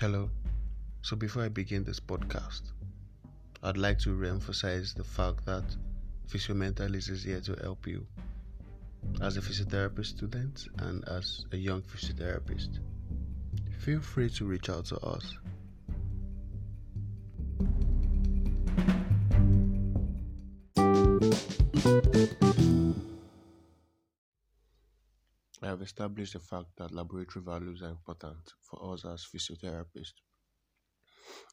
Hello. 0.00 0.30
So 1.02 1.16
before 1.16 1.42
I 1.42 1.48
begin 1.48 1.82
this 1.82 1.98
podcast, 1.98 2.62
I'd 3.64 3.76
like 3.76 3.98
to 4.00 4.12
re-emphasize 4.12 4.94
the 4.94 5.02
fact 5.02 5.44
that 5.46 5.64
Physiomentalist 6.28 7.10
is 7.10 7.24
here 7.24 7.40
to 7.40 7.54
help 7.64 7.84
you 7.84 8.06
as 9.20 9.36
a 9.36 9.40
physiotherapy 9.40 10.06
student 10.06 10.68
and 10.78 11.04
as 11.08 11.46
a 11.50 11.56
young 11.56 11.82
physiotherapist. 11.82 12.78
Feel 13.80 14.00
free 14.00 14.30
to 14.30 14.44
reach 14.44 14.70
out 14.70 14.84
to 14.84 14.98
us. 14.98 15.34
I 25.68 25.72
have 25.72 25.82
established 25.82 26.32
the 26.32 26.40
fact 26.40 26.68
that 26.78 26.94
laboratory 26.94 27.44
values 27.44 27.82
are 27.82 27.90
important 27.90 28.38
for 28.62 28.94
us 28.94 29.04
as 29.04 29.26
physiotherapists. 29.26 30.22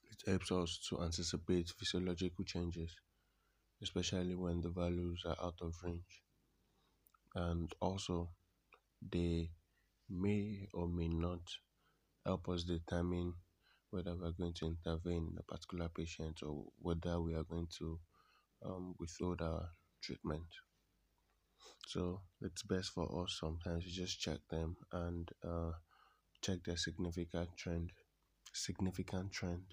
It 0.10 0.24
helps 0.26 0.54
us 0.54 0.80
to 0.88 1.02
anticipate 1.02 1.74
physiological 1.78 2.46
changes, 2.46 2.96
especially 3.84 4.36
when 4.36 4.62
the 4.62 4.70
values 4.70 5.24
are 5.26 5.36
out 5.44 5.58
of 5.62 5.74
range. 5.84 6.24
And 7.36 7.70
also, 7.82 8.30
they 9.12 9.52
may 10.10 10.70
or 10.74 10.88
may 10.88 11.10
not 11.10 11.42
help 12.26 12.48
us 12.48 12.64
determine 12.64 13.34
whether 13.90 14.16
we 14.16 14.30
are 14.30 14.32
going 14.40 14.54
to 14.54 14.66
intervene 14.68 15.28
in 15.34 15.38
a 15.38 15.44
particular 15.44 15.90
patient 15.90 16.40
or 16.42 16.64
whether 16.80 17.20
we 17.20 17.34
are 17.34 17.44
going 17.44 17.68
to 17.80 18.00
um, 18.66 18.96
withhold 18.98 19.42
our 19.42 19.72
treatment. 20.02 20.48
So 21.88 22.22
it's 22.42 22.64
best 22.64 22.92
for 22.92 23.24
us 23.24 23.38
sometimes 23.40 23.86
to 23.86 23.92
just 23.92 24.20
check 24.20 24.40
them 24.50 24.78
and 24.92 25.30
uh, 25.44 25.72
check 26.42 26.64
their 26.66 26.78
significant 26.78 27.50
trend. 27.58 27.92
Significant 28.54 29.32
trend. 29.34 29.66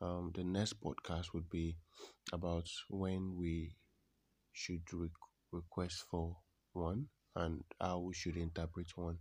Um, 0.00 0.32
the 0.34 0.42
next 0.42 0.80
podcast 0.80 1.32
would 1.34 1.48
be 1.48 1.76
about 2.32 2.68
when 2.90 3.36
we 3.36 3.76
should 4.52 4.82
re- 4.92 5.10
request 5.52 6.04
for 6.10 6.38
one 6.72 7.08
and 7.36 7.64
how 7.80 8.00
we 8.00 8.14
should 8.14 8.36
interpret 8.36 8.96
one. 8.96 9.20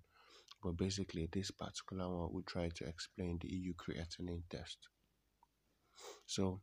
But 0.63 0.77
basically, 0.77 1.27
this 1.31 1.51
particular 1.51 2.09
one 2.09 2.33
will 2.33 2.43
try 2.43 2.69
to 2.69 2.87
explain 2.87 3.39
the 3.39 3.49
EU 3.49 3.73
creatinine 3.75 4.43
test. 4.49 4.89
So, 6.27 6.61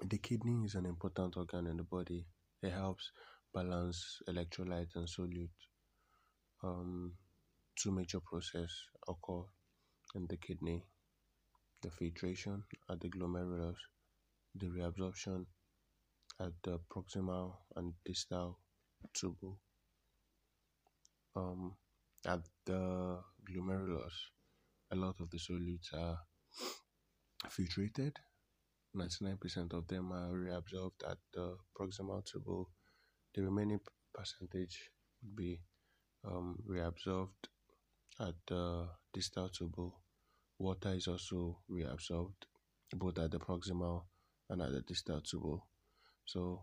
the 0.00 0.18
kidney 0.18 0.64
is 0.64 0.74
an 0.76 0.86
important 0.86 1.36
organ 1.36 1.66
in 1.66 1.78
the 1.78 1.84
body. 1.84 2.26
It 2.62 2.72
helps 2.72 3.12
balance 3.54 4.22
electrolyte 4.28 4.94
and 4.96 5.06
solute. 5.06 5.60
Um, 6.62 7.12
two 7.76 7.92
major 7.92 8.20
processes 8.20 8.74
occur 9.08 9.44
in 10.14 10.26
the 10.28 10.36
kidney 10.36 10.84
the 11.82 11.90
filtration 11.90 12.64
at 12.90 13.00
the 13.00 13.08
glomerulus, 13.08 13.76
the 14.54 14.66
reabsorption 14.66 15.46
at 16.40 16.52
the 16.64 16.78
proximal 16.92 17.54
and 17.76 17.92
distal 18.04 18.58
tubule. 19.16 19.56
Um, 21.36 21.74
at 22.26 22.40
the 22.66 23.20
glomerulus, 23.48 24.12
a 24.90 24.96
lot 24.96 25.20
of 25.20 25.30
the 25.30 25.38
solutes 25.38 25.94
are 25.94 26.18
filtrated. 27.48 28.16
99% 28.96 29.72
of 29.74 29.86
them 29.86 30.10
are 30.12 30.32
reabsorbed 30.32 31.08
at 31.08 31.18
the 31.32 31.56
proximal 31.78 32.24
tubule 32.24 32.66
the 33.34 33.42
remaining 33.42 33.80
percentage 34.14 34.90
would 35.22 35.36
be 35.36 35.60
um, 36.24 36.58
reabsorbed 36.68 37.48
at 38.20 38.34
the 38.46 38.88
distal 39.12 39.48
tubule. 39.48 39.92
Water 40.58 40.94
is 40.94 41.06
also 41.06 41.58
reabsorbed 41.70 42.46
both 42.94 43.18
at 43.18 43.30
the 43.30 43.38
proximal 43.38 44.04
and 44.50 44.62
at 44.62 44.72
the 44.72 44.80
distal 44.80 45.20
tubule. 45.20 45.60
So 46.24 46.62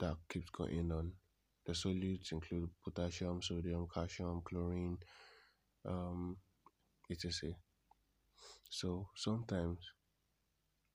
that 0.00 0.16
keeps 0.28 0.50
going 0.50 0.90
on. 0.92 1.12
The 1.64 1.72
solutes 1.72 2.32
include 2.32 2.70
potassium, 2.84 3.42
sodium, 3.42 3.88
calcium, 3.92 4.42
chlorine, 4.44 4.98
um, 5.84 6.36
etc. 7.10 7.52
So 8.70 9.08
sometimes 9.14 9.78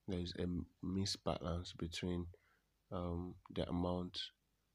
there 0.08 0.20
is 0.20 0.34
a 0.40 0.46
misbalance 0.86 1.78
between 1.78 2.28
um, 2.92 3.36
the 3.54 3.68
amount 3.70 4.20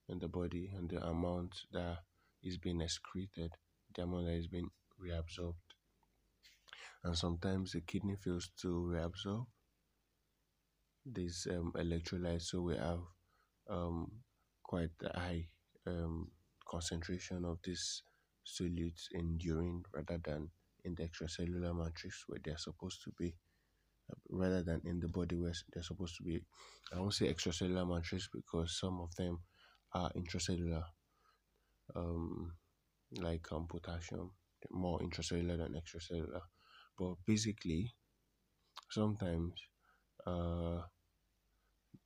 in 0.08 0.18
the 0.18 0.28
body 0.28 0.70
and 0.76 0.88
the 0.90 1.04
amount 1.06 1.54
that 1.72 1.98
is 2.42 2.58
being 2.58 2.80
excreted, 2.80 3.52
the 3.94 4.02
amount 4.02 4.26
that 4.26 4.34
is 4.34 4.46
being 4.48 4.70
reabsorbed. 5.02 5.54
And 7.04 7.16
sometimes 7.16 7.72
the 7.72 7.80
kidney 7.80 8.16
fails 8.16 8.50
to 8.60 8.68
reabsorb 8.68 9.46
these 11.04 11.46
um, 11.50 11.72
electrolytes, 11.76 12.42
so 12.42 12.62
we 12.62 12.76
have 12.76 13.00
um, 13.68 14.10
quite 14.62 14.90
a 15.04 15.18
high 15.18 15.46
um, 15.86 16.30
concentration 16.68 17.44
of 17.44 17.58
these 17.64 18.02
solutes 18.44 19.06
in 19.12 19.38
urine 19.40 19.82
rather 19.94 20.18
than 20.24 20.50
in 20.84 20.94
the 20.94 21.04
extracellular 21.04 21.76
matrix 21.76 22.24
where 22.26 22.40
they're 22.44 22.58
supposed 22.58 23.02
to 23.02 23.10
be 23.18 23.34
rather 24.30 24.62
than 24.62 24.80
in 24.84 25.00
the 25.00 25.08
body 25.08 25.36
where 25.36 25.52
they're 25.72 25.82
supposed 25.82 26.16
to 26.16 26.22
be. 26.22 26.40
I 26.94 27.00
won't 27.00 27.14
say 27.14 27.32
extracellular 27.32 27.88
matrix 27.88 28.28
because 28.32 28.78
some 28.78 29.00
of 29.00 29.14
them 29.16 29.40
are 29.96 30.12
intracellular, 30.20 30.84
um, 31.94 32.52
like 33.20 33.46
um, 33.52 33.66
potassium, 33.68 34.30
more 34.70 35.00
intracellular 35.00 35.58
than 35.58 35.74
extracellular. 35.80 36.42
But 36.98 37.14
basically, 37.26 37.94
sometimes 38.90 39.54
uh, 40.26 40.82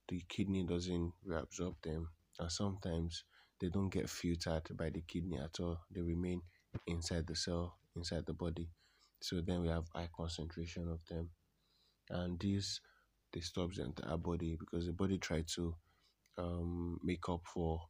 the 0.09 0.21
kidney 0.29 0.63
doesn't 0.65 1.13
reabsorb 1.27 1.75
them, 1.83 2.11
and 2.39 2.53
sometimes 2.53 3.25
they 3.61 3.69
don't 3.71 3.89
get 3.89 4.11
filtered 4.11 4.77
by 4.77 4.91
the 4.91 5.01
kidney 5.03 5.39
at 5.39 5.59
all. 5.61 5.81
They 5.91 6.03
remain 6.03 6.43
inside 6.87 7.27
the 7.27 7.35
cell, 7.37 7.79
inside 7.97 8.27
the 8.27 8.35
body. 8.35 8.69
So 9.21 9.41
then 9.41 9.63
we 9.63 9.69
have 9.69 9.89
high 9.95 10.11
concentration 10.15 10.89
of 10.91 11.05
them, 11.07 11.31
and 12.11 12.39
this 12.41 12.81
disturbs 13.33 13.79
the 13.79 13.85
entire 13.85 14.19
body 14.19 14.57
because 14.59 14.87
the 14.87 14.93
body 14.93 15.19
tries 15.19 15.55
to 15.57 15.77
um, 16.39 16.99
make 17.03 17.29
up 17.29 17.43
for 17.53 17.81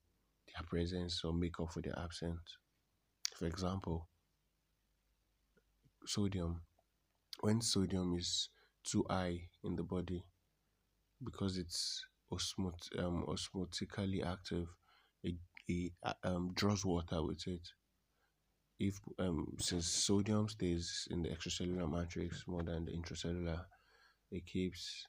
their 0.54 0.64
presence 0.66 1.22
or 1.24 1.32
make 1.32 1.58
up 1.60 1.72
for 1.72 1.80
their 1.80 1.98
absence. 1.98 2.58
For 3.36 3.46
example, 3.46 4.08
sodium. 6.06 6.62
When 7.40 7.60
sodium 7.62 8.16
is 8.16 8.50
too 8.84 9.04
high 9.08 9.48
in 9.64 9.76
the 9.76 9.82
body, 9.82 10.24
because 11.22 11.56
it's 11.56 12.04
osmot- 12.32 12.98
um, 12.98 13.24
osmotically 13.28 14.24
active, 14.26 14.68
it, 15.22 15.36
it 15.68 15.92
um, 16.24 16.52
draws 16.54 16.84
water 16.84 17.22
with 17.22 17.46
it. 17.46 17.66
If 18.78 18.98
um, 19.18 19.56
since 19.58 19.86
sodium 19.86 20.48
stays 20.48 21.06
in 21.10 21.22
the 21.22 21.28
extracellular 21.28 21.90
matrix 21.90 22.44
more 22.46 22.62
than 22.62 22.86
the 22.86 22.92
intracellular, 22.92 23.64
it 24.30 24.46
keeps 24.46 25.06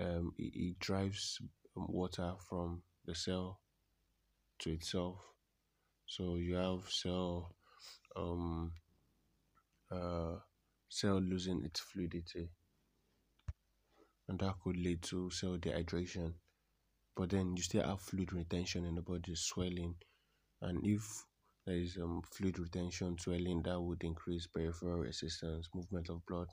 um, 0.00 0.32
it, 0.38 0.52
it 0.54 0.78
drives 0.80 1.38
water 1.76 2.34
from 2.48 2.82
the 3.04 3.14
cell 3.14 3.60
to 4.60 4.70
itself. 4.70 5.18
So 6.06 6.36
you 6.36 6.54
have 6.56 6.90
cell 6.90 7.54
um 8.16 8.72
uh 9.90 10.36
cell 10.88 11.18
losing 11.20 11.64
its 11.64 11.80
fluidity 11.80 12.50
and 14.28 14.38
that 14.38 14.54
could 14.62 14.76
lead 14.76 15.02
to 15.02 15.30
cell 15.30 15.56
dehydration. 15.58 16.34
But 17.16 17.30
then 17.30 17.56
you 17.56 17.62
still 17.62 17.84
have 17.84 18.00
fluid 18.00 18.32
retention 18.32 18.84
in 18.84 18.94
the 18.94 19.02
body, 19.02 19.34
swelling, 19.34 19.96
and 20.62 20.80
if 20.86 21.24
there 21.66 21.76
is 21.76 21.96
um, 21.98 22.22
fluid 22.32 22.58
retention, 22.58 23.18
swelling, 23.18 23.62
that 23.64 23.80
would 23.80 24.04
increase 24.04 24.46
peripheral 24.46 25.00
resistance, 25.00 25.68
movement 25.74 26.08
of 26.10 26.24
blood, 26.26 26.48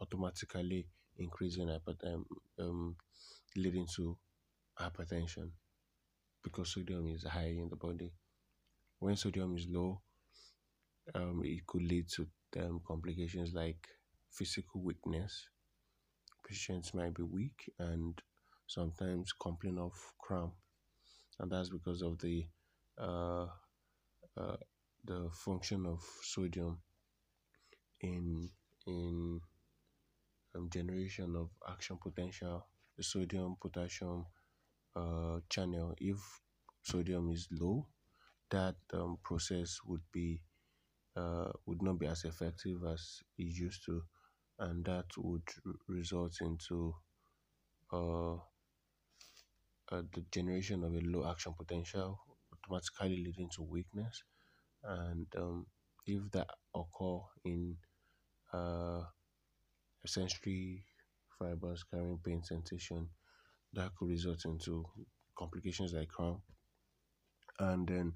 automatically 0.00 0.86
increasing 1.18 1.68
hypertension, 1.68 2.24
um, 2.60 2.96
leading 3.56 3.86
to 3.96 4.16
hypertension 4.80 5.50
because 6.44 6.72
sodium 6.74 7.08
is 7.08 7.24
high 7.24 7.54
in 7.62 7.68
the 7.70 7.76
body. 7.76 8.12
When 9.00 9.16
sodium 9.16 9.56
is 9.56 9.66
low, 9.68 10.02
um, 11.14 11.42
it 11.44 11.66
could 11.66 11.82
lead 11.82 12.08
to 12.10 12.26
um, 12.58 12.80
complications 12.86 13.52
like 13.54 13.86
physical 14.30 14.82
weakness. 14.82 15.48
Patients 16.46 16.94
might 16.94 17.14
be 17.14 17.22
weak 17.24 17.72
and 17.78 18.20
sometimes 18.68 19.32
complain 19.32 19.78
of 19.78 19.92
cramp, 20.20 20.54
and 21.40 21.50
that's 21.52 21.70
because 21.70 22.02
of 22.02 22.18
the 22.20 22.46
uh, 22.98 23.46
uh, 24.38 24.56
the 25.04 25.30
function 25.32 25.86
of 25.86 26.02
sodium 26.22 26.78
in 28.00 28.50
in 28.86 29.40
um, 30.54 30.68
generation 30.70 31.36
of 31.36 31.50
action 31.68 31.98
potential. 32.02 32.66
The 32.96 33.02
sodium 33.02 33.56
potassium 33.60 34.26
uh, 34.96 35.40
channel, 35.48 35.94
if 35.98 36.18
sodium 36.82 37.30
is 37.30 37.48
low, 37.50 37.86
that 38.50 38.76
um, 38.94 39.18
process 39.24 39.80
would 39.86 40.02
be 40.12 40.40
uh, 41.16 41.50
would 41.66 41.82
not 41.82 41.98
be 41.98 42.06
as 42.06 42.24
effective 42.24 42.84
as 42.84 43.20
it 43.38 43.44
used 43.66 43.84
to. 43.86 44.02
and 44.60 44.84
that 44.86 45.06
would 45.18 45.48
result 45.88 46.34
into 46.42 46.94
uh, 47.92 48.36
uh, 49.92 50.02
the 50.12 50.22
generation 50.30 50.84
of 50.84 50.94
a 50.94 51.00
low 51.00 51.28
action 51.30 51.54
potential, 51.56 52.18
automatically 52.52 53.24
leading 53.24 53.48
to 53.50 53.62
weakness. 53.62 54.22
And 54.84 55.26
um, 55.38 55.66
if 56.06 56.30
that 56.32 56.50
occur 56.74 57.20
in 57.44 57.76
uh, 58.52 59.02
sensory 60.06 60.84
fibers 61.38 61.84
carrying 61.90 62.18
pain 62.24 62.42
sensation, 62.42 63.08
that 63.74 63.94
could 63.96 64.08
result 64.08 64.44
into 64.46 64.84
complications 65.36 65.92
like 65.92 66.08
cramp. 66.08 66.40
And 67.58 67.88
then 67.88 68.12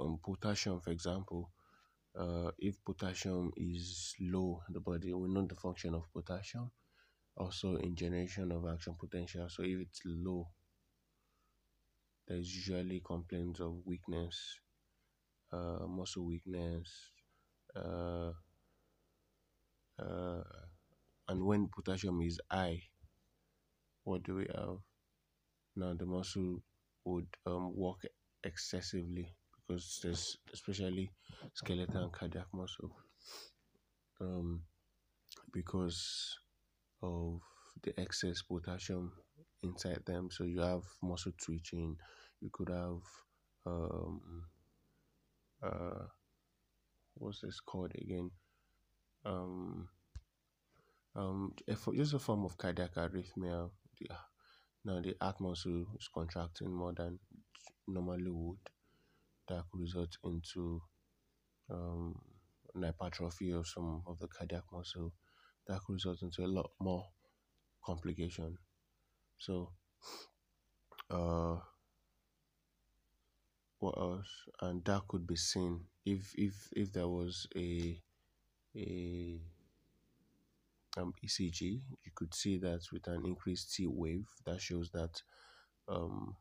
um, 0.00 0.18
potassium, 0.24 0.80
for 0.80 0.90
example, 0.90 1.50
uh, 2.18 2.52
if 2.58 2.84
potassium 2.84 3.52
is 3.56 4.14
low 4.20 4.62
in 4.68 4.74
the 4.74 4.80
body, 4.80 5.12
we 5.14 5.28
know 5.28 5.46
the 5.46 5.56
function 5.56 5.94
of 5.94 6.12
potassium. 6.12 6.70
Also, 7.36 7.76
in 7.76 7.96
generation 7.96 8.52
of 8.52 8.66
action 8.66 8.96
potential. 8.98 9.48
So, 9.50 9.62
if 9.64 9.80
it's 9.80 10.02
low, 10.06 10.48
there's 12.26 12.52
usually 12.54 13.00
complaints 13.00 13.60
of 13.60 13.76
weakness, 13.86 14.58
uh, 15.52 15.86
muscle 15.86 16.26
weakness, 16.26 17.10
uh, 17.76 18.32
uh, 19.98 20.42
and 21.28 21.44
when 21.46 21.68
potassium 21.68 22.20
is 22.22 22.40
high, 22.50 22.82
what 24.04 24.22
do 24.24 24.34
we 24.36 24.46
have? 24.54 24.78
Now 25.76 25.94
the 25.94 26.06
muscle 26.06 26.62
would 27.04 27.26
um, 27.46 27.74
work 27.76 28.06
excessively 28.44 29.28
because 29.52 30.00
there's 30.02 30.38
especially 30.52 31.10
skeletal 31.54 32.04
and 32.04 32.12
cardiac 32.12 32.46
muscle 32.52 32.90
um, 34.20 34.62
because 35.52 36.38
of 37.02 37.40
the 37.82 37.98
excess 38.00 38.42
potassium 38.42 39.12
inside 39.62 40.02
them. 40.06 40.28
So 40.30 40.44
you 40.44 40.60
have 40.60 40.82
muscle 41.02 41.32
twitching. 41.44 41.96
You 42.40 42.50
could 42.52 42.70
have 42.70 43.02
um, 43.66 44.44
uh, 45.62 46.06
what's 47.14 47.40
this 47.40 47.60
called 47.60 47.92
again? 47.94 48.30
Um, 49.24 49.88
um, 51.14 51.52
just 51.94 52.14
a 52.14 52.18
form 52.18 52.44
of 52.44 52.56
cardiac 52.58 52.94
arrhythmia. 52.94 53.70
Yeah. 54.08 54.22
Now 54.84 55.00
the 55.00 55.16
heart 55.20 55.40
muscle 55.40 55.86
is 55.98 56.08
contracting 56.14 56.70
more 56.72 56.92
than 56.94 57.18
normally 57.86 58.30
would. 58.30 58.58
That 59.48 59.64
could 59.70 59.80
result 59.82 60.16
into 60.24 60.82
um, 61.70 62.20
an 62.74 62.82
hypertrophy 62.84 63.50
of 63.52 63.66
some 63.68 64.02
of 64.06 64.18
the 64.20 64.28
cardiac 64.28 64.64
muscle. 64.72 65.12
That 65.68 65.80
could 65.84 65.94
result 65.94 66.22
into 66.22 66.44
a 66.44 66.48
lot 66.58 66.70
more 66.80 67.06
complication. 67.84 68.58
So, 69.38 69.72
uh, 71.10 71.56
what 73.78 73.96
else? 73.98 74.32
And 74.60 74.84
that 74.84 75.02
could 75.08 75.26
be 75.26 75.36
seen 75.36 75.84
if 76.04 76.32
if 76.36 76.54
if 76.72 76.92
there 76.92 77.08
was 77.08 77.46
a 77.56 78.00
a 78.76 79.40
um, 80.96 81.12
ECG, 81.24 81.82
you 82.04 82.12
could 82.14 82.34
see 82.34 82.58
that 82.58 82.80
with 82.92 83.06
an 83.06 83.24
increased 83.24 83.74
T 83.74 83.86
wave, 83.86 84.26
that 84.46 84.60
shows 84.60 84.90
that 84.92 85.22
um, 85.88 86.36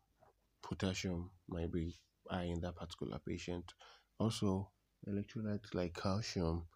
potassium 0.64 1.32
might 1.50 1.72
be 1.72 1.96
high 2.30 2.44
in 2.46 2.62
that 2.62 2.76
particular 2.76 3.20
patient. 3.26 3.74
Also, 4.20 4.70
electrolytes 5.08 5.74
like 5.74 5.96
calcium, 5.96 6.68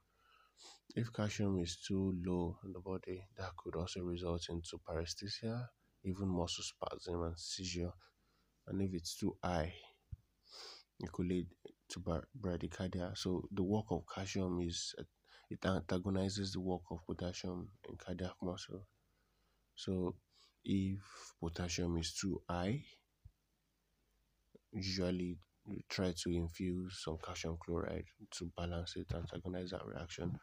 if 0.95 1.11
calcium 1.11 1.59
is 1.59 1.77
too 1.87 2.13
low 2.25 2.57
in 2.63 2.71
the 2.71 2.79
body, 2.79 3.23
that 3.37 3.55
could 3.57 3.75
also 3.75 4.01
result 4.01 4.47
into 4.49 4.79
paresthesia, 4.87 5.67
even 6.03 6.27
muscle 6.27 6.63
spasm 6.63 7.23
and 7.23 7.37
seizure. 7.37 7.91
And 8.67 8.81
if 8.81 8.93
it's 8.93 9.17
too 9.17 9.37
high, 9.43 9.73
it 10.99 11.11
could 11.11 11.27
lead 11.27 11.47
to 11.89 11.99
bradycardia. 12.41 13.17
So 13.17 13.47
the 13.51 13.63
work 13.63 13.85
of 13.91 14.03
calcium 14.13 14.59
is 14.61 14.95
it 15.49 15.65
antagonizes 15.65 16.53
the 16.53 16.59
work 16.59 16.81
of 16.91 17.05
potassium 17.05 17.69
in 17.87 17.95
cardiac 17.97 18.33
muscle. 18.41 18.87
So 19.75 20.15
if 20.63 20.99
potassium 21.39 21.97
is 21.97 22.13
too 22.13 22.41
high, 22.49 22.83
usually 24.71 25.37
you 25.67 25.81
try 25.89 26.13
to 26.23 26.29
infuse 26.29 27.01
some 27.03 27.17
calcium 27.23 27.57
chloride 27.63 28.05
to 28.37 28.51
balance 28.57 28.95
it, 28.95 29.07
antagonize 29.13 29.71
that 29.71 29.85
reaction. 29.85 30.37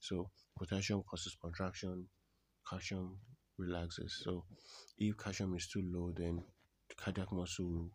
So 0.00 0.30
potassium 0.58 1.02
causes 1.08 1.36
contraction, 1.40 2.06
calcium 2.68 3.18
relaxes. 3.58 4.20
So 4.24 4.44
if 4.98 5.16
calcium 5.16 5.54
is 5.54 5.68
too 5.68 5.82
low, 5.84 6.12
then 6.16 6.42
the 6.88 6.94
cardiac 6.96 7.32
muscle 7.32 7.66
will 7.66 7.90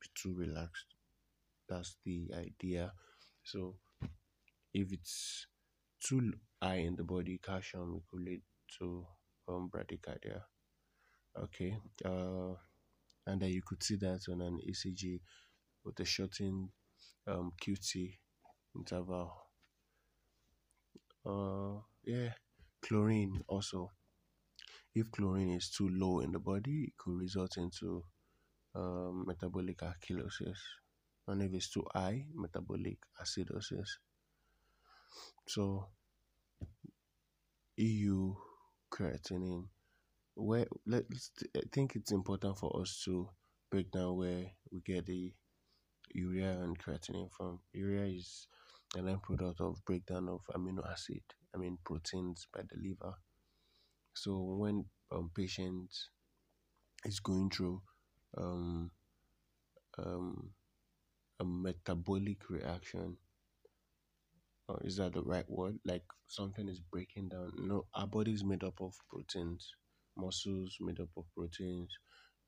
be 0.00 0.08
too 0.14 0.34
relaxed. 0.34 0.86
That's 1.68 1.96
the 2.04 2.30
idea. 2.36 2.92
So 3.44 3.76
if 4.72 4.92
it's 4.92 5.46
too 6.06 6.32
high 6.62 6.76
in 6.86 6.96
the 6.96 7.04
body, 7.04 7.38
calcium 7.42 8.02
could 8.10 8.22
lead 8.22 8.42
to 8.78 9.06
um, 9.48 9.70
bradycardia. 9.72 10.42
Okay, 11.36 11.76
uh, 12.04 12.54
and 13.26 13.40
then 13.40 13.50
you 13.50 13.62
could 13.66 13.82
see 13.82 13.96
that 13.96 14.20
on 14.30 14.40
an 14.42 14.58
ECG 14.68 15.20
with 15.84 15.98
a 16.00 16.04
shortened 16.04 16.68
um, 17.26 17.52
QT 17.62 18.18
interval. 18.76 19.32
Uh, 21.24 21.80
yeah, 22.04 22.32
chlorine 22.82 23.40
also. 23.48 23.90
If 24.94 25.10
chlorine 25.10 25.50
is 25.50 25.70
too 25.70 25.88
low 25.88 26.20
in 26.20 26.32
the 26.32 26.38
body, 26.38 26.84
it 26.88 26.92
could 26.98 27.18
result 27.18 27.56
into 27.56 28.04
um, 28.74 29.24
metabolic 29.26 29.78
alkalosis, 29.78 30.58
and 31.28 31.42
if 31.42 31.54
it's 31.54 31.70
too 31.70 31.84
high, 31.94 32.26
metabolic 32.34 32.98
acidosis. 33.20 33.88
So 35.46 35.88
EU 37.76 38.34
creatinine, 38.90 39.68
where 40.34 40.66
let's 40.86 41.30
I 41.56 41.62
think 41.72 41.96
it's 41.96 42.12
important 42.12 42.58
for 42.58 42.80
us 42.80 43.02
to 43.04 43.28
break 43.70 43.90
down 43.90 44.16
where 44.16 44.52
we 44.70 44.80
get 44.80 45.06
the 45.06 45.32
urea 46.14 46.52
and 46.62 46.78
creatinine 46.78 47.30
from. 47.32 47.60
Urea 47.72 48.06
is 48.06 48.46
an 48.96 49.08
end 49.08 49.22
product 49.22 49.60
of 49.60 49.84
breakdown 49.84 50.28
of 50.28 50.40
amino 50.54 50.88
acid, 50.90 51.22
I 51.54 51.58
mean 51.58 51.78
proteins 51.84 52.46
by 52.54 52.62
the 52.62 52.76
liver. 52.76 53.14
So 54.14 54.40
when 54.42 54.84
um, 55.10 55.30
patient 55.34 55.90
is 57.04 57.20
going 57.20 57.50
through 57.50 57.82
um, 58.36 58.90
um, 59.98 60.50
a 61.40 61.44
metabolic 61.44 62.48
reaction, 62.50 63.16
or 64.72 64.86
is 64.86 64.96
that 64.96 65.12
the 65.14 65.22
right 65.22 65.48
word? 65.48 65.78
Like 65.84 66.04
something 66.28 66.68
is 66.68 66.80
breaking 66.80 67.28
down. 67.28 67.52
no, 67.58 67.86
our 67.94 68.06
body 68.06 68.32
is 68.32 68.44
made 68.44 68.64
up 68.64 68.80
of 68.80 68.94
proteins, 69.10 69.70
muscles 70.16 70.76
made 70.80 71.00
up 71.00 71.10
of 71.16 71.24
proteins, 71.36 71.90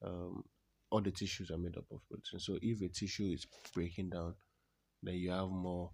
um, 0.05 0.43
all 0.91 1.01
the 1.03 1.11
tissues 1.11 1.51
are 1.51 1.59
made 1.59 1.77
up 1.77 1.87
of 1.93 2.01
proteins. 2.09 2.45
So 2.47 2.59
if 2.63 2.81
a 2.83 2.89
tissue 2.89 3.33
is 3.33 3.47
breaking 3.75 4.11
down, 4.11 4.35
then 5.03 5.15
you 5.15 5.31
have 5.31 5.49
more 5.51 5.91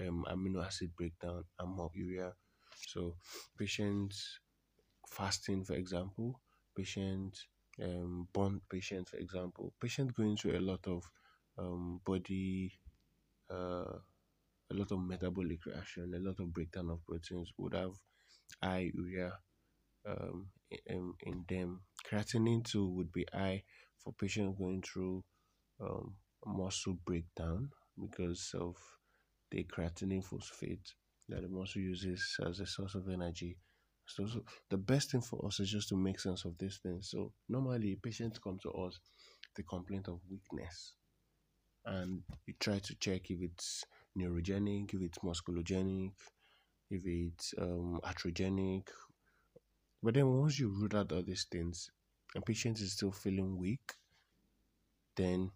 um, 0.00 0.24
amino 0.30 0.64
acid 0.64 0.90
breakdown 0.96 1.44
and 1.58 1.76
more 1.76 1.90
urea. 1.94 2.32
So 2.88 3.16
patients 3.58 4.40
fasting, 5.08 5.64
for 5.64 5.74
example, 5.74 6.40
patients 6.76 7.46
um, 7.82 8.28
born 8.32 8.60
patients, 8.70 9.10
for 9.10 9.18
example, 9.18 9.74
patients 9.80 10.12
going 10.12 10.36
through 10.36 10.58
a 10.58 10.60
lot 10.60 10.86
of 10.86 11.02
um, 11.58 12.00
body 12.06 12.72
uh, 13.50 13.98
a 14.70 14.74
lot 14.74 14.90
of 14.92 15.00
metabolic 15.00 15.64
reaction, 15.66 16.12
a 16.14 16.18
lot 16.18 16.40
of 16.40 16.52
breakdown 16.52 16.90
of 16.90 17.04
proteins 17.06 17.50
would 17.58 17.74
have 17.74 17.92
high 18.62 18.90
urea 18.94 19.32
um, 20.08 20.48
in, 20.86 21.14
in 21.22 21.44
them. 21.48 21.80
Creatinine 22.10 22.64
too 22.64 22.88
would 22.88 23.12
be 23.12 23.26
high 23.32 23.62
for 24.02 24.12
patients 24.12 24.56
going 24.58 24.82
through 24.82 25.24
um, 25.80 26.14
muscle 26.46 26.96
breakdown 27.04 27.68
because 28.00 28.52
of 28.54 28.76
the 29.50 29.64
creatinine 29.64 30.24
phosphate 30.24 30.92
that 31.28 31.42
the 31.42 31.48
muscle 31.48 31.82
uses 31.82 32.36
as 32.46 32.60
a 32.60 32.66
source 32.66 32.94
of 32.94 33.08
energy. 33.08 33.56
So, 34.06 34.26
so 34.26 34.42
the 34.70 34.76
best 34.76 35.10
thing 35.10 35.20
for 35.22 35.44
us 35.46 35.58
is 35.58 35.70
just 35.70 35.88
to 35.88 35.96
make 35.96 36.20
sense 36.20 36.44
of 36.44 36.56
these 36.58 36.78
things. 36.82 37.10
So 37.10 37.32
normally 37.48 37.98
patients 38.00 38.38
come 38.38 38.58
to 38.62 38.70
us 38.70 38.98
the 39.56 39.64
complaint 39.64 40.06
of 40.08 40.20
weakness 40.30 40.94
and 41.84 42.22
we 42.46 42.54
try 42.60 42.78
to 42.78 42.94
check 42.96 43.30
if 43.30 43.38
it's 43.40 43.84
neurogenic, 44.16 44.94
if 44.94 45.02
it's 45.02 45.18
musculogenic, 45.18 46.12
if 46.90 47.02
it's 47.04 47.54
um. 47.58 48.00
But 50.02 50.14
then 50.14 50.26
once 50.40 50.58
you 50.58 50.68
root 50.68 50.94
out 50.94 51.12
all 51.12 51.22
these 51.22 51.46
things, 51.50 51.90
and 52.34 52.44
patient 52.44 52.80
is 52.80 52.92
still 52.92 53.12
feeling 53.12 53.58
weak, 53.58 53.92
then 55.16 55.50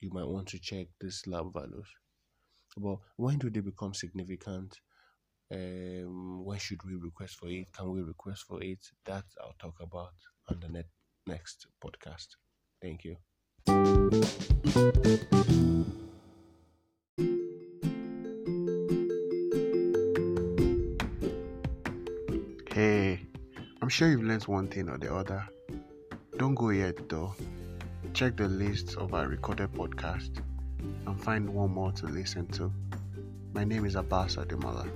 you 0.00 0.10
might 0.12 0.26
want 0.26 0.48
to 0.48 0.58
check 0.58 0.86
these 1.00 1.22
lab 1.26 1.52
values. 1.52 1.88
But 2.76 2.98
when 3.16 3.38
do 3.38 3.50
they 3.50 3.60
become 3.60 3.94
significant? 3.94 4.80
um, 5.52 6.44
when 6.44 6.58
should 6.58 6.82
we 6.84 6.94
request 6.94 7.36
for 7.36 7.48
it? 7.48 7.72
Can 7.72 7.90
we 7.90 8.02
request 8.02 8.44
for 8.48 8.62
it? 8.62 8.78
That 9.04 9.24
I'll 9.40 9.54
talk 9.58 9.76
about 9.80 10.14
on 10.48 10.60
the 10.60 10.68
net, 10.68 10.86
next 11.26 11.66
podcast. 11.82 12.28
Thank 12.80 13.04
you. 13.04 13.16
Sure 23.92 24.08
you've 24.08 24.22
learned 24.22 24.44
one 24.44 24.68
thing 24.68 24.88
or 24.88 24.96
the 24.96 25.14
other. 25.14 25.46
Don't 26.38 26.54
go 26.54 26.70
yet 26.70 27.10
though. 27.10 27.34
Check 28.14 28.38
the 28.38 28.48
list 28.48 28.96
of 28.96 29.12
our 29.12 29.28
recorded 29.28 29.70
podcast 29.74 30.40
and 31.06 31.22
find 31.22 31.46
one 31.46 31.72
more 31.72 31.92
to 31.92 32.06
listen 32.06 32.46
to. 32.52 32.72
My 33.52 33.64
name 33.64 33.84
is 33.84 33.96
Abbas 33.96 34.36
Ademola. 34.36 34.88